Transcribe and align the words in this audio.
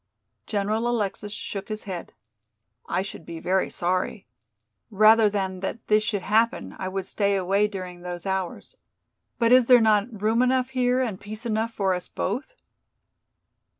General 0.47 0.87
Alexis 0.87 1.31
shook 1.31 1.69
his 1.69 1.83
head. 1.83 2.11
"I 2.89 3.03
should 3.03 3.23
be 3.23 3.39
very 3.39 3.69
sorry. 3.69 4.25
Rather 4.89 5.29
than 5.29 5.59
that 5.59 5.85
this 5.89 6.01
should 6.01 6.23
happen 6.23 6.75
I 6.79 6.87
would 6.87 7.05
stay 7.05 7.35
away 7.37 7.67
during 7.67 8.01
those 8.01 8.25
hours. 8.25 8.75
But 9.37 9.51
is 9.51 9.67
there 9.67 9.79
not 9.79 10.19
room 10.23 10.41
enough 10.41 10.69
here 10.69 11.01
and 11.01 11.21
peace 11.21 11.45
enough 11.45 11.71
for 11.73 11.93
us 11.93 12.07
both?" 12.07 12.55